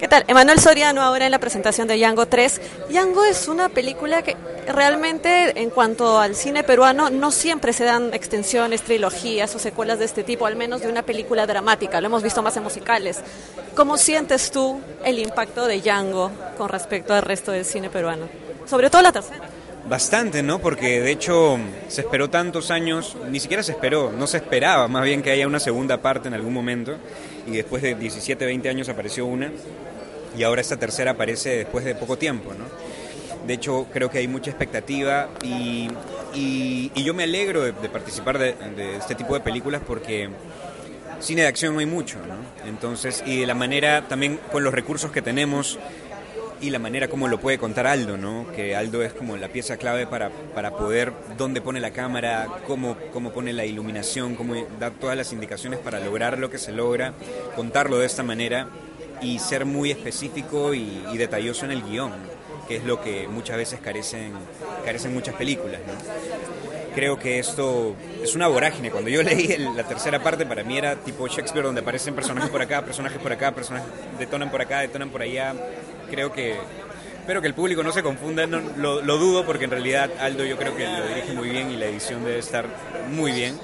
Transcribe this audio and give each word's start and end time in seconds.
¿Qué 0.00 0.08
tal? 0.08 0.24
Emanuel 0.28 0.58
Soriano 0.58 1.02
ahora 1.02 1.26
en 1.26 1.30
la 1.30 1.38
presentación 1.38 1.86
de 1.86 1.98
Yango 1.98 2.24
3. 2.24 2.62
Yango 2.88 3.22
es 3.22 3.48
una 3.48 3.68
película 3.68 4.22
que 4.22 4.34
realmente 4.66 5.60
en 5.60 5.68
cuanto 5.68 6.18
al 6.18 6.34
cine 6.34 6.64
peruano 6.64 7.10
no 7.10 7.30
siempre 7.30 7.74
se 7.74 7.84
dan 7.84 8.14
extensiones, 8.14 8.80
trilogías 8.80 9.54
o 9.54 9.58
secuelas 9.58 9.98
de 9.98 10.06
este 10.06 10.24
tipo, 10.24 10.46
al 10.46 10.56
menos 10.56 10.80
de 10.80 10.88
una 10.88 11.02
película 11.02 11.46
dramática. 11.46 12.00
Lo 12.00 12.06
hemos 12.06 12.22
visto 12.22 12.40
más 12.40 12.56
en 12.56 12.62
musicales. 12.62 13.20
¿Cómo 13.74 13.98
sientes 13.98 14.50
tú 14.50 14.80
el 15.04 15.18
impacto 15.18 15.66
de 15.66 15.82
Yango 15.82 16.30
con 16.56 16.70
respecto 16.70 17.12
al 17.12 17.20
resto 17.20 17.52
del 17.52 17.66
cine 17.66 17.90
peruano? 17.90 18.26
Sobre 18.64 18.88
todo 18.88 19.02
la 19.02 19.12
tercera. 19.12 19.50
Bastante, 19.86 20.42
¿no? 20.42 20.60
Porque 20.60 21.00
de 21.02 21.10
hecho 21.10 21.58
se 21.88 22.00
esperó 22.00 22.30
tantos 22.30 22.70
años, 22.70 23.18
ni 23.28 23.38
siquiera 23.38 23.62
se 23.62 23.72
esperó, 23.72 24.12
no 24.12 24.26
se 24.26 24.38
esperaba 24.38 24.88
más 24.88 25.04
bien 25.04 25.20
que 25.20 25.30
haya 25.30 25.46
una 25.46 25.60
segunda 25.60 25.98
parte 25.98 26.28
en 26.28 26.34
algún 26.34 26.54
momento 26.54 26.96
y 27.46 27.52
después 27.52 27.82
de 27.82 27.94
17, 27.94 28.46
20 28.46 28.68
años 28.68 28.88
apareció 28.88 29.26
una 29.26 29.50
y 30.36 30.42
ahora 30.42 30.60
esta 30.60 30.76
tercera 30.76 31.12
aparece 31.12 31.50
después 31.58 31.84
de 31.84 31.94
poco 31.94 32.16
tiempo, 32.16 32.52
¿no? 32.54 32.64
De 33.46 33.54
hecho, 33.54 33.86
creo 33.92 34.10
que 34.10 34.18
hay 34.18 34.28
mucha 34.28 34.50
expectativa 34.50 35.28
y, 35.42 35.88
y, 36.34 37.02
yo 37.02 37.14
me 37.14 37.24
alegro 37.24 37.62
de, 37.62 37.72
participar 37.72 38.38
de, 38.38 38.54
este 38.96 39.14
tipo 39.14 39.34
de 39.34 39.40
películas 39.40 39.82
porque 39.86 40.28
cine 41.20 41.42
de 41.42 41.48
acción 41.48 41.78
hay 41.78 41.86
mucho, 41.86 42.18
¿no? 42.18 42.68
Entonces, 42.68 43.22
y 43.26 43.40
de 43.40 43.46
la 43.46 43.54
manera, 43.54 44.06
también 44.08 44.38
con 44.52 44.62
los 44.62 44.74
recursos 44.74 45.10
que 45.10 45.22
tenemos 45.22 45.78
y 46.60 46.68
la 46.68 46.78
manera 46.78 47.08
como 47.08 47.26
lo 47.26 47.40
puede 47.40 47.56
contar 47.56 47.86
Aldo, 47.86 48.18
¿no? 48.18 48.46
Que 48.54 48.76
Aldo 48.76 49.02
es 49.02 49.14
como 49.14 49.38
la 49.38 49.48
pieza 49.48 49.78
clave 49.78 50.06
para, 50.06 50.30
para 50.54 50.72
poder, 50.72 51.12
dónde 51.38 51.62
pone 51.62 51.80
la 51.80 51.90
cámara, 51.90 52.46
cómo, 52.66 52.96
cómo 53.12 53.32
pone 53.32 53.54
la 53.54 53.64
iluminación, 53.64 54.34
cómo 54.34 54.54
da 54.78 54.90
todas 54.90 55.16
las 55.16 55.32
indicaciones 55.32 55.80
para 55.80 56.00
lograr 56.00 56.38
lo 56.38 56.50
que 56.50 56.58
se 56.58 56.72
logra, 56.72 57.14
contarlo 57.56 57.98
de 57.98 58.06
esta 58.06 58.22
manera 58.22 58.68
y 59.22 59.38
ser 59.38 59.64
muy 59.64 59.90
específico 59.90 60.74
y, 60.74 61.16
detalloso 61.16 61.64
en 61.64 61.72
el 61.72 61.82
guion, 61.82 62.12
que 62.66 62.76
es 62.76 62.84
lo 62.84 63.00
que 63.00 63.28
muchas 63.28 63.56
veces 63.56 63.80
carecen, 63.80 64.32
carecen 64.84 65.12
muchas 65.12 65.34
películas. 65.34 65.80
Creo 66.94 67.18
que 67.18 67.38
esto 67.38 67.94
es 68.22 68.34
una 68.34 68.48
vorágine. 68.48 68.90
Cuando 68.90 69.10
yo 69.10 69.22
leí 69.24 69.56
la 69.58 69.84
tercera 69.84 70.22
parte, 70.22 70.46
para 70.46 70.64
mí 70.64 70.78
era 70.78 70.96
tipo 70.96 71.26
Shakespeare, 71.28 71.64
donde 71.64 71.82
aparecen 71.82 72.14
personajes 72.14 72.50
por 72.50 72.62
acá, 72.62 72.84
personajes 72.84 73.18
por 73.20 73.32
acá, 73.32 73.54
personajes 73.54 73.88
detonan 74.18 74.50
por 74.50 74.62
acá, 74.62 74.80
detonan 74.80 75.10
por 75.10 75.22
allá. 75.22 75.54
Creo 76.10 76.32
que 76.32 76.56
espero 77.20 77.42
que 77.42 77.48
el 77.48 77.54
público 77.54 77.82
no 77.82 77.92
se 77.92 78.02
confunda, 78.02 78.46
lo, 78.46 79.02
lo, 79.02 79.18
dudo 79.18 79.44
porque 79.46 79.66
en 79.66 79.70
realidad 79.70 80.10
Aldo 80.18 80.44
yo 80.44 80.56
creo 80.56 80.76
que 80.76 80.84
lo 80.84 81.06
dirige 81.06 81.32
muy 81.32 81.48
bien 81.48 81.70
y 81.70 81.76
la 81.76 81.86
edición 81.86 82.24
debe 82.24 82.38
estar 82.38 82.66
muy 83.10 83.30
bien 83.30 83.56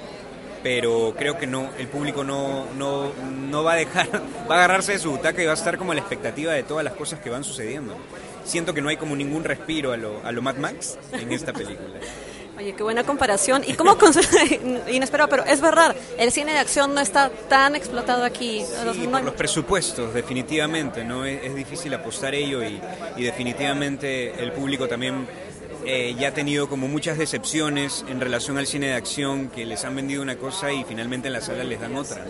pero 0.63 1.13
creo 1.17 1.37
que 1.37 1.47
no, 1.47 1.69
el 1.77 1.87
público 1.87 2.23
no, 2.23 2.65
no, 2.77 3.11
no 3.13 3.63
va 3.63 3.73
a 3.73 3.75
dejar, 3.75 4.09
va 4.49 4.55
a 4.55 4.57
agarrarse 4.59 4.93
de 4.93 4.99
su 4.99 5.11
butaca 5.11 5.41
y 5.41 5.45
va 5.45 5.51
a 5.51 5.55
estar 5.55 5.77
como 5.77 5.91
a 5.91 5.95
la 5.95 6.01
expectativa 6.01 6.53
de 6.53 6.63
todas 6.63 6.83
las 6.83 6.93
cosas 6.93 7.19
que 7.19 7.29
van 7.29 7.43
sucediendo. 7.43 7.95
Siento 8.43 8.73
que 8.73 8.81
no 8.81 8.89
hay 8.89 8.97
como 8.97 9.15
ningún 9.15 9.43
respiro 9.43 9.91
a 9.91 9.97
lo, 9.97 10.25
a 10.25 10.31
lo 10.31 10.41
Mad 10.41 10.55
Max 10.55 10.97
en 11.11 11.31
esta 11.31 11.53
película. 11.53 11.99
Oye, 12.57 12.73
qué 12.73 12.81
buena 12.81 13.03
comparación. 13.03 13.63
¿Y 13.67 13.73
cómo 13.73 13.95
inesperado? 14.91 15.29
Pero 15.29 15.45
es 15.45 15.61
verdad, 15.61 15.95
el 16.17 16.31
cine 16.31 16.53
de 16.53 16.57
acción 16.57 16.95
no 16.95 17.01
está 17.01 17.29
tan 17.29 17.75
explotado 17.75 18.23
aquí. 18.23 18.65
Sí, 18.93 19.07
por 19.07 19.23
los 19.23 19.35
presupuestos, 19.35 20.11
definitivamente, 20.11 21.03
¿no? 21.03 21.23
Es, 21.23 21.43
es 21.43 21.53
difícil 21.53 21.93
apostar 21.93 22.33
ello 22.33 22.63
y, 22.63 22.81
y 23.15 23.23
definitivamente 23.23 24.41
el 24.41 24.53
público 24.53 24.87
también 24.87 25.27
eh, 25.85 26.15
ya 26.17 26.29
ha 26.29 26.33
tenido 26.33 26.67
como 26.67 26.87
muchas 26.87 27.17
decepciones 27.17 28.03
en 28.09 28.19
relación 28.19 28.57
al 28.57 28.67
cine 28.67 28.87
de 28.87 28.93
acción, 28.93 29.47
que 29.49 29.65
les 29.65 29.85
han 29.85 29.95
vendido 29.95 30.21
una 30.21 30.37
cosa 30.37 30.71
y 30.71 30.83
finalmente 30.83 31.27
en 31.27 31.33
la 31.33 31.41
sala 31.41 31.63
les 31.63 31.79
dan 31.79 31.95
otra. 31.95 32.25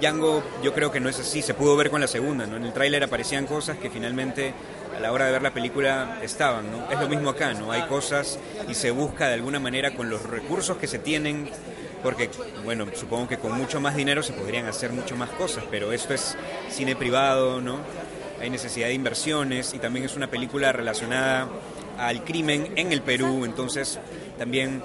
Django 0.00 0.42
yo 0.62 0.72
creo 0.72 0.90
que 0.90 1.00
no 1.00 1.08
es 1.08 1.18
así, 1.18 1.42
se 1.42 1.54
pudo 1.54 1.76
ver 1.76 1.90
con 1.90 2.00
la 2.00 2.06
segunda, 2.06 2.46
¿no? 2.46 2.56
en 2.56 2.64
el 2.64 2.72
tráiler 2.72 3.04
aparecían 3.04 3.46
cosas 3.46 3.78
que 3.78 3.90
finalmente 3.90 4.54
a 4.96 5.00
la 5.00 5.12
hora 5.12 5.26
de 5.26 5.32
ver 5.32 5.42
la 5.42 5.52
película 5.52 6.18
estaban, 6.22 6.70
¿no? 6.70 6.90
Es 6.90 6.98
lo 6.98 7.08
mismo 7.08 7.28
acá, 7.28 7.52
¿no? 7.52 7.70
Hay 7.70 7.82
cosas 7.82 8.38
y 8.68 8.74
se 8.74 8.90
busca 8.90 9.28
de 9.28 9.34
alguna 9.34 9.60
manera 9.60 9.94
con 9.94 10.08
los 10.08 10.22
recursos 10.22 10.78
que 10.78 10.86
se 10.86 10.98
tienen, 10.98 11.50
porque, 12.02 12.30
bueno, 12.64 12.86
supongo 12.94 13.28
que 13.28 13.36
con 13.36 13.52
mucho 13.52 13.78
más 13.78 13.94
dinero 13.94 14.22
se 14.22 14.32
podrían 14.32 14.64
hacer 14.66 14.92
mucho 14.92 15.14
más 15.16 15.28
cosas, 15.30 15.64
pero 15.70 15.92
esto 15.92 16.14
es 16.14 16.36
cine 16.70 16.96
privado, 16.96 17.60
¿no? 17.60 17.80
Hay 18.40 18.48
necesidad 18.48 18.88
de 18.88 18.94
inversiones 18.94 19.74
y 19.74 19.78
también 19.78 20.06
es 20.06 20.16
una 20.16 20.30
película 20.30 20.72
relacionada 20.72 21.48
al 21.98 22.24
crimen 22.24 22.72
en 22.76 22.92
el 22.92 23.02
Perú, 23.02 23.44
entonces 23.44 23.98
también 24.38 24.82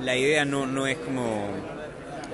la 0.00 0.16
idea 0.16 0.44
no, 0.44 0.66
no 0.66 0.86
es 0.86 0.98
como 0.98 1.46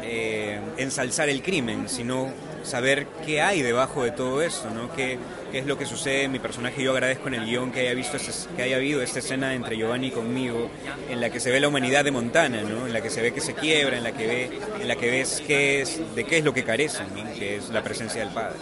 eh, 0.03 0.61
ensalzar 0.77 1.29
el 1.29 1.43
crimen, 1.43 1.89
sino 1.89 2.31
saber 2.69 3.07
qué 3.25 3.41
hay 3.41 3.63
debajo 3.63 4.05
de 4.05 4.13
todo 4.13 4.43
esto, 4.43 4.71
¿no? 4.71 4.93
¿Qué, 4.95 5.19
qué 5.51 5.59
es 5.59 5.67
lo 5.67 5.79
que 5.79 5.87
sucede. 5.87 6.29
Mi 6.29 6.39
personaje, 6.39 6.83
yo 6.83 6.93
agradezco 6.93 7.29
en 7.29 7.35
el 7.35 7.47
guion 7.47 7.73
que 7.73 7.81
haya 7.81 7.95
visto 7.95 8.17
este, 8.17 8.55
que 8.55 8.63
haya 8.63 8.77
habido 8.77 9.03
esta 9.03 9.19
escena 9.19 9.55
entre 9.55 9.77
Giovanni 9.77 10.09
y 10.09 10.11
conmigo, 10.11 10.71
en 11.09 11.21
la 11.21 11.31
que 11.31 11.41
se 11.41 11.51
ve 11.51 11.61
la 11.61 11.69
humanidad 11.69 12.05
de 12.05 12.11
Montana, 12.11 12.63
¿no? 12.63 12.87
En 12.87 12.93
la 12.93 13.01
que 13.01 13.11
se 13.11 13.23
ve 13.23 13.33
que 13.33 13.41
se 13.41 13.55
quiebra, 13.55 13.97
en 13.97 14.05
la 14.05 14.13
que 14.13 14.27
ve, 14.27 14.51
en 14.81 14.89
la 14.89 14.97
que 14.97 15.11
ves 15.11 15.43
qué 15.47 15.81
es, 15.81 16.01
de 16.15 16.25
qué 16.25 16.39
es 16.39 16.45
lo 16.45 16.53
que 16.53 16.65
carecen, 16.65 17.07
que 17.39 17.57
es 17.57 17.71
la 17.71 17.83
presencia 17.83 18.21
del 18.21 18.33
padre. 18.33 18.57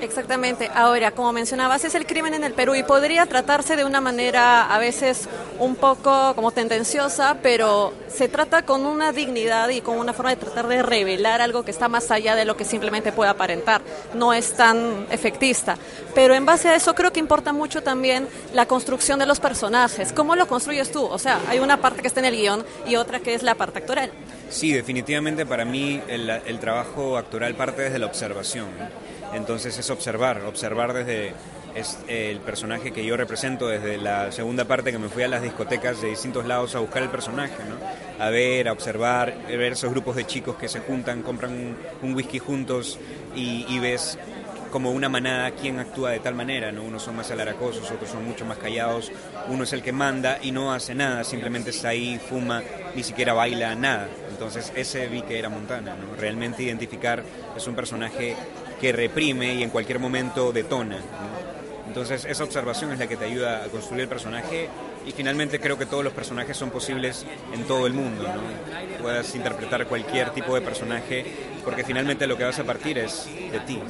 Exactamente. 0.00 0.70
Ahora, 0.74 1.10
como 1.10 1.32
mencionabas, 1.32 1.84
es 1.84 1.94
el 1.94 2.06
crimen 2.06 2.34
en 2.34 2.44
el 2.44 2.52
Perú 2.52 2.74
y 2.74 2.82
podría 2.82 3.26
tratarse 3.26 3.76
de 3.76 3.84
una 3.84 4.00
manera 4.00 4.74
a 4.74 4.78
veces 4.78 5.28
un 5.58 5.76
poco 5.76 6.34
como 6.34 6.50
tendenciosa, 6.50 7.38
pero 7.42 7.92
se 8.08 8.28
trata 8.28 8.62
con 8.62 8.84
una 8.84 9.12
dignidad 9.12 9.68
y 9.70 9.80
con 9.80 9.98
una 9.98 10.12
forma 10.12 10.30
de 10.30 10.36
tratar 10.36 10.68
de 10.68 10.82
revelar 10.82 11.40
algo 11.40 11.64
que 11.64 11.70
está 11.70 11.88
más 11.88 12.10
allá 12.10 12.34
de 12.34 12.44
lo 12.44 12.56
que 12.56 12.64
simplemente 12.64 13.12
puede 13.12 13.30
No 14.14 14.32
es 14.32 14.52
tan 14.54 15.06
efectista. 15.10 15.76
Pero 16.14 16.34
en 16.34 16.46
base 16.46 16.68
a 16.68 16.74
eso 16.74 16.94
creo 16.94 17.12
que 17.12 17.20
importa 17.20 17.52
mucho 17.52 17.82
también 17.82 18.28
la 18.54 18.66
construcción 18.66 19.18
de 19.18 19.26
los 19.26 19.40
personajes. 19.40 20.12
¿Cómo 20.12 20.36
lo 20.36 20.46
construyes 20.46 20.90
tú? 20.90 21.04
O 21.04 21.18
sea, 21.18 21.40
hay 21.48 21.58
una 21.58 21.80
parte 21.80 22.02
que 22.02 22.08
está 22.08 22.20
en 22.20 22.26
el 22.26 22.36
guion 22.36 22.64
y 22.86 22.96
otra 22.96 23.20
que 23.20 23.34
es 23.34 23.42
la 23.42 23.54
parte 23.54 23.78
actoral. 23.80 24.10
Sí, 24.48 24.72
definitivamente 24.72 25.44
para 25.44 25.64
mí 25.64 26.00
el, 26.08 26.30
el 26.30 26.58
trabajo 26.58 27.16
actoral 27.16 27.54
parte 27.54 27.82
desde 27.82 27.98
la 27.98 28.06
observación. 28.06 28.66
Entonces 29.34 29.76
es 29.78 29.90
observar, 29.90 30.42
observar 30.42 30.92
desde 30.92 31.34
es 31.76 31.98
el 32.08 32.40
personaje 32.40 32.90
que 32.90 33.04
yo 33.04 33.16
represento 33.16 33.68
desde 33.68 33.98
la 33.98 34.32
segunda 34.32 34.64
parte 34.64 34.92
que 34.92 34.98
me 34.98 35.10
fui 35.10 35.22
a 35.22 35.28
las 35.28 35.42
discotecas 35.42 36.00
de 36.00 36.08
distintos 36.08 36.46
lados 36.46 36.74
a 36.74 36.78
buscar 36.78 37.02
el 37.02 37.10
personaje, 37.10 37.56
¿no? 37.68 37.76
A 38.24 38.30
ver, 38.30 38.68
a 38.68 38.72
observar, 38.72 39.34
a 39.46 39.48
ver 39.48 39.72
esos 39.72 39.90
grupos 39.90 40.16
de 40.16 40.26
chicos 40.26 40.56
que 40.56 40.68
se 40.68 40.80
juntan, 40.80 41.22
compran 41.22 41.76
un, 42.00 42.14
whisky 42.14 42.38
juntos 42.38 42.98
y, 43.34 43.78
ves 43.78 44.18
como 44.70 44.90
una 44.90 45.10
manada 45.10 45.50
quién 45.50 45.78
actúa 45.78 46.10
de 46.10 46.20
tal 46.20 46.34
manera, 46.34 46.72
¿no? 46.72 46.82
Unos 46.82 47.02
son 47.02 47.16
más 47.16 47.30
alaracosos, 47.30 47.90
otros 47.90 48.10
son 48.10 48.24
mucho 48.24 48.46
más 48.46 48.56
callados, 48.56 49.12
uno 49.48 49.64
es 49.64 49.72
el 49.74 49.82
que 49.82 49.92
manda 49.92 50.38
y 50.42 50.52
no 50.52 50.72
hace 50.72 50.94
nada, 50.94 51.24
simplemente 51.24 51.70
está 51.70 51.88
ahí, 51.90 52.18
fuma, 52.18 52.62
ni 52.94 53.02
siquiera 53.02 53.34
baila 53.34 53.74
nada. 53.74 54.08
Entonces 54.30 54.72
ese 54.74 55.06
vi 55.08 55.22
que 55.22 55.38
era 55.38 55.50
Montana, 55.50 55.94
¿no? 55.94 56.16
Realmente 56.18 56.62
identificar 56.62 57.22
es 57.54 57.66
un 57.66 57.74
personaje 57.74 58.34
que 58.80 58.92
reprime 58.92 59.54
y 59.54 59.62
en 59.62 59.70
cualquier 59.70 59.98
momento 59.98 60.52
detona. 60.52 60.98
Entonces 61.96 62.26
esa 62.26 62.44
observación 62.44 62.92
es 62.92 62.98
la 62.98 63.06
que 63.06 63.16
te 63.16 63.24
ayuda 63.24 63.64
a 63.64 63.68
construir 63.68 64.02
el 64.02 64.08
personaje 64.08 64.68
y 65.06 65.12
finalmente 65.12 65.58
creo 65.58 65.78
que 65.78 65.86
todos 65.86 66.04
los 66.04 66.12
personajes 66.12 66.54
son 66.54 66.68
posibles 66.68 67.24
en 67.54 67.64
todo 67.64 67.86
el 67.86 67.94
mundo. 67.94 68.22
¿no? 68.22 69.02
Puedas 69.02 69.34
interpretar 69.34 69.86
cualquier 69.86 70.28
tipo 70.28 70.54
de 70.54 70.60
personaje 70.60 71.24
porque 71.64 71.84
finalmente 71.84 72.26
lo 72.26 72.36
que 72.36 72.44
vas 72.44 72.58
a 72.58 72.64
partir 72.64 72.98
es 72.98 73.24
de 73.50 73.60
ti. 73.60 73.80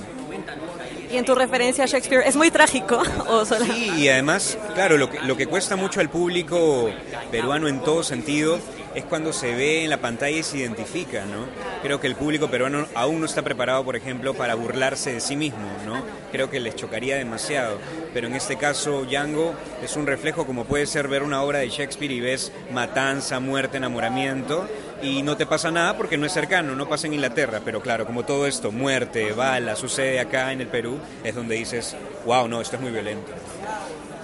Y 1.10 1.16
en 1.16 1.24
tu 1.24 1.34
referencia 1.34 1.82
a 1.82 1.88
Shakespeare, 1.88 2.22
¿es 2.24 2.36
muy 2.36 2.52
trágico? 2.52 3.02
¿o 3.28 3.44
Sí, 3.44 3.90
y 3.96 4.08
además, 4.08 4.56
claro, 4.74 4.98
lo 4.98 5.10
que, 5.10 5.18
lo 5.22 5.36
que 5.36 5.48
cuesta 5.48 5.74
mucho 5.74 5.98
al 5.98 6.08
público 6.08 6.88
peruano 7.32 7.66
en 7.66 7.80
todo 7.80 8.04
sentido 8.04 8.60
es 8.96 9.04
cuando 9.04 9.34
se 9.34 9.54
ve 9.54 9.84
en 9.84 9.90
la 9.90 9.98
pantalla 9.98 10.38
y 10.38 10.42
se 10.42 10.56
identifica, 10.56 11.26
¿no? 11.26 11.44
Creo 11.82 12.00
que 12.00 12.06
el 12.06 12.16
público 12.16 12.48
peruano 12.48 12.86
aún 12.94 13.20
no 13.20 13.26
está 13.26 13.42
preparado, 13.42 13.84
por 13.84 13.94
ejemplo, 13.94 14.32
para 14.32 14.54
burlarse 14.54 15.12
de 15.12 15.20
sí 15.20 15.36
mismo, 15.36 15.68
¿no? 15.84 16.02
Creo 16.32 16.48
que 16.48 16.60
les 16.60 16.76
chocaría 16.76 17.16
demasiado, 17.16 17.78
pero 18.14 18.26
en 18.26 18.34
este 18.34 18.56
caso 18.56 19.04
Django 19.04 19.54
es 19.84 19.96
un 19.96 20.06
reflejo 20.06 20.46
como 20.46 20.64
puede 20.64 20.86
ser 20.86 21.08
ver 21.08 21.22
una 21.22 21.42
obra 21.42 21.58
de 21.58 21.68
Shakespeare 21.68 22.10
y 22.10 22.20
ves 22.20 22.52
matanza, 22.72 23.38
muerte, 23.38 23.76
enamoramiento 23.76 24.66
y 25.02 25.20
no 25.20 25.36
te 25.36 25.44
pasa 25.44 25.70
nada 25.70 25.94
porque 25.98 26.16
no 26.16 26.24
es 26.24 26.32
cercano, 26.32 26.74
no 26.74 26.88
pasa 26.88 27.06
en 27.06 27.12
Inglaterra, 27.12 27.60
pero 27.62 27.82
claro, 27.82 28.06
como 28.06 28.24
todo 28.24 28.46
esto, 28.46 28.72
muerte, 28.72 29.32
bala, 29.32 29.76
sucede 29.76 30.20
acá 30.20 30.52
en 30.52 30.62
el 30.62 30.68
Perú, 30.68 30.96
es 31.22 31.34
donde 31.34 31.56
dices, 31.56 31.94
wow, 32.24 32.48
no, 32.48 32.62
esto 32.62 32.76
es 32.76 32.82
muy 32.82 32.92
violento. 32.92 33.30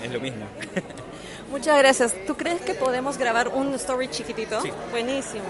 Es 0.03 0.11
lo 0.11 0.19
mismo. 0.19 0.47
Muchas 1.53 1.77
gracias. 1.77 2.15
¿Tú 2.27 2.35
crees 2.35 2.63
que 2.63 2.73
podemos 2.73 3.19
grabar 3.19 3.49
un 3.49 3.75
story 3.75 4.09
chiquitito? 4.09 4.63
Sí. 4.63 4.73
Buenísimo. 4.91 5.45